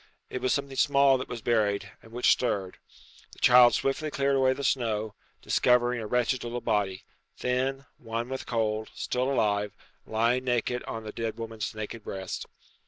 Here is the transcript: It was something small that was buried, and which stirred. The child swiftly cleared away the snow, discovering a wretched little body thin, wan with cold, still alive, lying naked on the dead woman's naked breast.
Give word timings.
It 0.31 0.41
was 0.41 0.51
something 0.51 0.75
small 0.77 1.19
that 1.19 1.27
was 1.29 1.43
buried, 1.43 1.91
and 2.01 2.11
which 2.11 2.31
stirred. 2.31 2.79
The 3.33 3.37
child 3.39 3.75
swiftly 3.75 4.09
cleared 4.09 4.35
away 4.35 4.53
the 4.53 4.63
snow, 4.63 5.13
discovering 5.43 6.01
a 6.01 6.07
wretched 6.07 6.43
little 6.43 6.59
body 6.59 7.05
thin, 7.37 7.85
wan 7.99 8.27
with 8.29 8.47
cold, 8.47 8.89
still 8.95 9.31
alive, 9.31 9.73
lying 10.07 10.45
naked 10.45 10.81
on 10.85 11.03
the 11.03 11.11
dead 11.11 11.37
woman's 11.37 11.75
naked 11.75 12.03
breast. 12.03 12.47